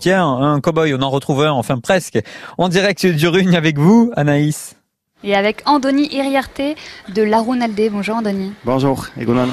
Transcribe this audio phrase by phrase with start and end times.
[0.00, 2.20] Tiens, un cow-boy, on en retrouve un, enfin presque,
[2.56, 4.76] en direct du Rugne avec vous, Anaïs.
[5.24, 6.62] Et avec Andoni Iriarte
[7.12, 7.90] de Larounaldé.
[7.90, 8.52] Bonjour Andoni.
[8.64, 9.48] Bonjour, Egonan.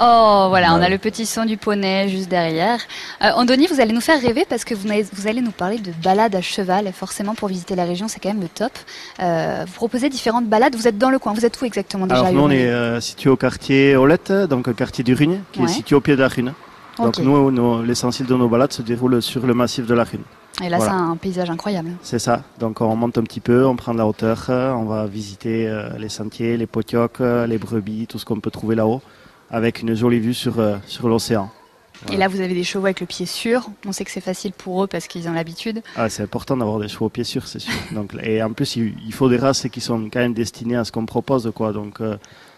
[0.00, 2.80] Oh, voilà, on a le petit son du poney juste derrière.
[3.22, 5.92] Euh, Andoni, vous allez nous faire rêver parce que vous, vous allez nous parler de
[6.02, 6.88] balades à cheval.
[6.88, 8.72] Et forcément, pour visiter la région, c'est quand même le top.
[9.20, 10.74] Euh, vous proposez différentes balades.
[10.74, 11.32] Vous êtes dans le coin.
[11.32, 14.66] Vous êtes où exactement déjà Alors, nous, on est euh, situé au quartier Olette, donc
[14.66, 16.54] le quartier du Rugne, qui est situé au pied de la Rune.
[16.98, 20.22] Donc nous, l'essentiel de nos balades se déroule sur le massif de la Rune.
[20.62, 21.90] Et là, c'est un paysage incroyable.
[22.02, 22.42] C'est ça.
[22.58, 25.90] Donc on monte un petit peu, on prend de la hauteur, on va visiter euh,
[25.98, 29.00] les sentiers, les potiocs, euh, les brebis, tout ce qu'on peut trouver là-haut,
[29.50, 31.50] avec une jolie vue sur, euh, sur l'océan.
[32.12, 33.68] Et là, vous avez des chevaux avec le pied sûr.
[33.84, 35.82] On sait que c'est facile pour eux parce qu'ils ont l'habitude.
[35.96, 37.72] Ah, c'est important d'avoir des chevaux au pied sûr, c'est sûr.
[37.92, 40.92] Donc, et en plus, il, faut des races qui sont quand même destinées à ce
[40.92, 41.50] qu'on propose.
[41.54, 41.72] Quoi.
[41.72, 42.00] Donc,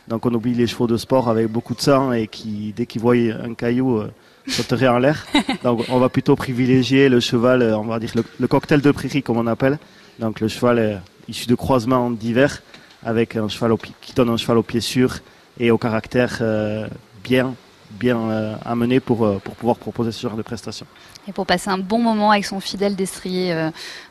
[0.09, 3.01] donc on oublie les chevaux de sport avec beaucoup de sang et qui, dès qu'ils
[3.01, 4.03] voient un caillou,
[4.47, 5.27] sauterait en l'air.
[5.65, 9.23] Donc on va plutôt privilégier le cheval, euh, on va dire le, cocktail de prairie
[9.23, 9.79] comme on appelle.
[10.19, 12.63] Donc le cheval issu de croisements divers
[13.05, 15.19] avec un cheval qui donne un cheval au pied sûr
[15.59, 16.87] et au caractère euh,
[17.25, 17.55] bien
[17.93, 20.87] bien euh, amené pour, pour pouvoir proposer ce genre de prestations.
[21.27, 23.53] Et pour passer un bon moment avec son fidèle destrier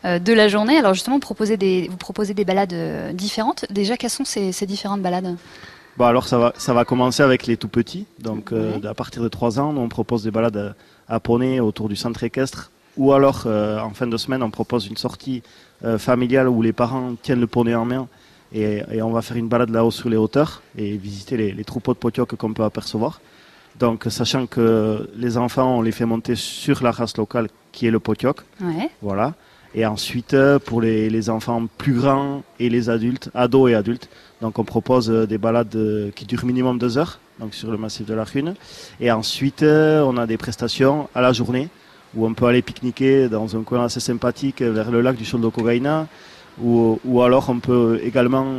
[0.03, 2.75] de la journée, alors justement, vous proposez des, vous proposez des balades
[3.14, 3.66] différentes.
[3.70, 5.38] Déjà, quelles sont ces, ces différentes balades?
[6.00, 8.05] Bon, alors ça va, ça va commencer avec les tout petits.
[8.19, 10.73] Donc euh, à partir de 3 ans, on propose des balades
[11.09, 12.72] à, poney autour du centre équestre.
[12.95, 15.44] Ou alors euh, en fin de semaine, on propose une sortie
[15.83, 18.08] euh, familiale où les parents tiennent le poney en main
[18.53, 22.00] et, on va faire une balade là-haut sur les hauteurs et visiter les, troupeaux de
[22.00, 23.19] potiocs qu'on peut apercevoir.
[23.78, 27.91] Donc sachant que les enfants, on les fait monter sur la race locale qui est
[27.91, 28.38] le potioc.
[29.02, 29.34] Voilà.
[29.75, 34.09] Et ensuite, pour les, enfants plus grands et les adultes, ados et adultes,
[34.42, 37.78] donc on propose euh, des balades euh, qui durent minimum deux heures, donc sur le
[37.78, 38.56] massif de la Rune.
[39.00, 41.70] Et ensuite, euh, on a des prestations à la journée,
[42.16, 45.52] où on peut aller pique-niquer dans un coin assez sympathique vers le lac du Choldo
[45.52, 46.08] Cogaina,
[46.59, 48.58] ou, ou alors on peut également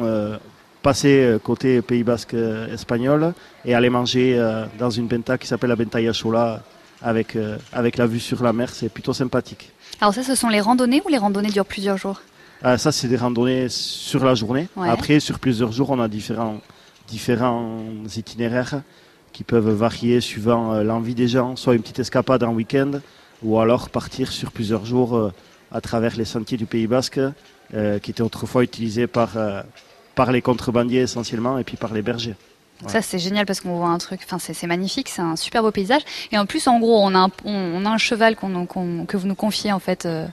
[0.83, 2.37] passer côté Pays Basque
[2.73, 3.35] espagnol
[3.65, 4.41] et aller manger
[4.79, 6.63] dans une benta qui s'appelle la Benta Yachola
[7.03, 7.37] avec,
[7.73, 9.73] avec la vue sur la mer, c'est plutôt sympathique.
[10.01, 12.21] Alors ça, ce sont les randonnées ou les randonnées durent plusieurs jours?
[12.63, 14.69] Ah, Ça, c'est des randonnées sur la journée.
[14.77, 16.61] Après, sur plusieurs jours, on a différents,
[17.09, 17.79] différents
[18.17, 18.83] itinéraires
[19.33, 23.01] qui peuvent varier suivant euh, l'envie des gens, soit une petite escapade en week-end,
[23.43, 25.33] ou alors partir sur plusieurs jours euh,
[25.73, 27.21] à travers les sentiers du Pays Basque,
[27.73, 29.31] euh, qui étaient autrefois utilisés par,
[30.15, 32.35] par les contrebandiers essentiellement et puis par les bergers.
[32.87, 35.71] Ça, c'est génial parce qu'on voit un truc, enfin, c'est magnifique, c'est un super beau
[35.71, 36.03] paysage.
[36.33, 38.67] Et en plus, en gros, on a un, on, a un cheval qu'on
[39.07, 40.27] que vous nous confiez, en fait, euh,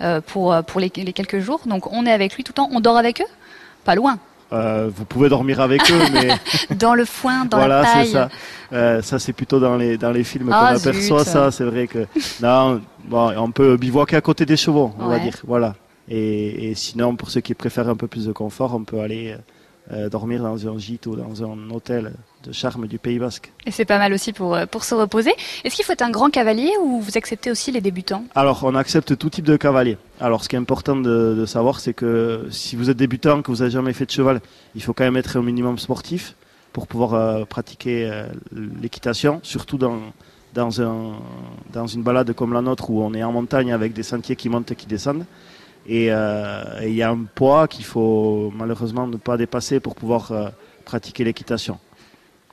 [0.00, 1.60] euh, pour, euh, pour les, quelques jours.
[1.66, 2.68] Donc, on est avec lui tout le temps.
[2.72, 3.30] On dort avec eux?
[3.84, 4.18] Pas loin.
[4.50, 6.28] vous pouvez dormir avec eux, mais
[6.76, 8.10] dans le foin, dans la paille.
[8.10, 8.28] Voilà,
[8.70, 9.02] c'est ça.
[9.02, 11.50] ça, c'est plutôt dans les dans les films qu'on ah, aperçoit ça.
[11.50, 12.06] C'est vrai que
[12.42, 15.36] non, bon, on peut bivouaquer à côté des chevaux, on va dire.
[15.46, 15.74] Voilà.
[16.08, 19.34] Et, et, sinon, pour ceux qui préfèrent un peu plus de confort, on peut aller
[19.92, 23.52] euh, dormir dans un gîte ou dans un hôtel de charme du Pays Basque.
[23.66, 25.32] Et c'est pas mal aussi pour, euh, pour se reposer.
[25.62, 28.24] Est-ce qu'il faut être un grand cavalier ou vous acceptez aussi les débutants?
[28.34, 29.98] Alors, on accepte tout type de cavalier.
[30.22, 33.58] Alors, ce qui est important de, savoir, c'est que si vous êtes débutant, que vous
[33.58, 34.40] n'avez jamais fait de cheval,
[34.74, 36.34] il faut quand même être au minimum sportif
[36.72, 38.10] pour pouvoir euh, pratiquer
[38.80, 40.00] l'équitation, surtout dans,
[40.54, 41.12] dans, un,
[41.74, 44.48] dans une balade comme la nôtre où on est en montagne avec des sentiers qui
[44.48, 45.26] montent et qui descendent.
[45.90, 50.32] Euh, et il y a un poids qu'il faut malheureusement ne pas dépasser pour pouvoir
[50.32, 50.48] euh,
[50.84, 51.78] pratiquer l'équitation.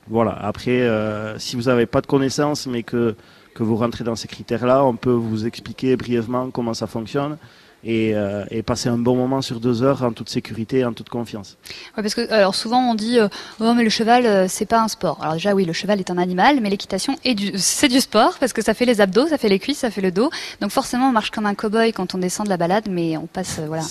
[0.08, 0.32] Voilà.
[0.32, 3.14] Après, euh, si vous n'avez pas de connaissances, mais que,
[3.54, 7.36] que vous rentrez dans ces critères-là, on peut vous expliquer brièvement comment ça fonctionne
[7.84, 10.92] et, euh, et, passer un bon moment sur deux heures en toute sécurité et en
[10.92, 11.56] toute confiance.
[11.96, 13.28] Ouais, parce que alors souvent on dit euh,
[13.60, 15.18] oh mais le cheval euh, c'est pas un sport.
[15.20, 18.38] Alors déjà oui le cheval est un animal, mais l'équitation est du c'est du sport
[18.38, 20.30] parce que ça fait les abdos, ça fait les cuisses, ça fait le dos.
[20.60, 23.26] Donc forcément on marche comme un cow-boy quand on descend de la balade, mais on
[23.26, 23.82] passe voilà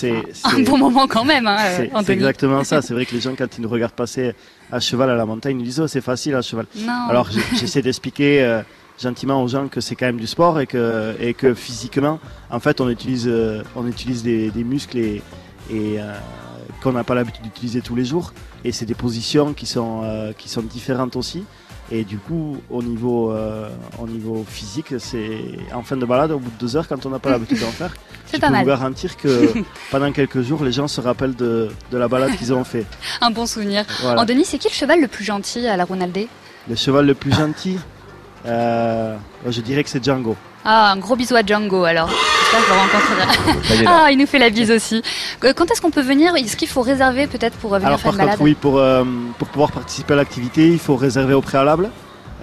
[0.46, 1.48] un, bon moment quand même.
[1.48, 1.58] Hein,
[2.06, 2.82] c'est exactement ça.
[2.92, 4.34] C'est vrai que les gens quand ils nous regardent passer
[4.72, 6.66] à cheval à la montagne, ils disent oh c'est facile à cheval.
[6.76, 7.08] Non.
[7.10, 8.62] Alors j'essaie d'expliquer
[9.02, 12.20] gentiment aux gens que c'est quand même du sport et que, et que physiquement,
[12.50, 15.22] en fait, on utilise, euh, on utilise des, muscles et,
[15.70, 16.14] et euh,
[16.84, 18.34] qu'on n'a pas l'habitude d'utiliser tous les jours.
[18.64, 21.44] Et c'est des positions qui sont, euh, qui sont différentes aussi.
[21.94, 23.34] Et du coup, au niveau,
[24.00, 25.42] au niveau physique, c'est
[25.74, 27.68] en fin de balade, au bout de deux heures, quand on n'a pas l'habitude d'en
[27.68, 27.94] faire,
[28.34, 29.52] je peux vous garantir que
[29.92, 32.86] pendant quelques jours, les gens se rappellent de, de la balade qu'ils ont fait.
[33.20, 33.84] Un bon souvenir.
[34.06, 36.30] En Denis, c'est qui le cheval le plus gentil à la Ronaldé?
[36.70, 37.78] Le cheval le plus gentil?
[38.46, 39.18] Euh,
[39.48, 40.36] je dirais que c'est Django.
[40.64, 42.10] Ah, un gros bisou à Django alors.
[42.10, 43.86] J'espère que je le rencontrerai.
[43.88, 45.02] ah, il nous fait la bise aussi.
[45.44, 48.12] Euh, quand est-ce qu'on peut venir Est-ce qu'il faut réserver peut-être pour venir alors, faire
[48.12, 49.04] une balade Oui, pour, euh,
[49.40, 51.90] pour pouvoir participer à l'activité, il faut réserver au préalable.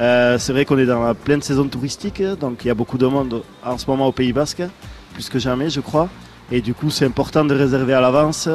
[0.00, 2.98] Euh, c'est vrai qu'on est dans la pleine saison touristique, donc il y a beaucoup
[2.98, 4.62] de monde en ce moment au Pays Basque,
[5.14, 6.08] plus que jamais, je crois.
[6.50, 8.48] Et du coup, c'est important de réserver à l'avance.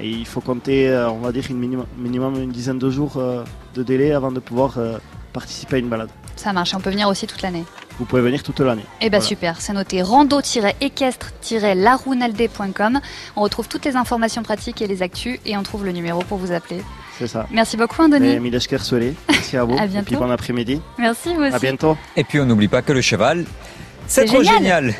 [0.00, 3.22] Et il faut compter, on va dire, une minimum, minimum une dizaine de jours
[3.74, 4.74] de délai avant de pouvoir
[5.32, 6.10] participer à une balade.
[6.36, 7.64] Ça marche, on peut venir aussi toute l'année.
[7.98, 8.84] Vous pouvez venir toute l'année.
[9.00, 9.24] Eh ben Voilà.
[9.24, 13.00] super, c'est noté rando-équestre-larounaldé.com.
[13.36, 16.38] On retrouve toutes les informations pratiques et les actus et on trouve le numéro pour
[16.38, 16.80] vous appeler.
[17.18, 17.46] C'est ça.
[17.52, 18.30] Merci beaucoup Andoni.
[18.30, 19.74] Et merci à vous.
[19.78, 20.06] À Et bientôt.
[20.06, 20.80] puis bon après-midi.
[20.98, 21.54] Merci vous aussi.
[21.54, 21.96] À bientôt.
[22.16, 23.44] Et puis on n'oublie pas que le cheval,
[24.08, 24.58] c'est C'est trop génial.
[24.58, 24.92] génial.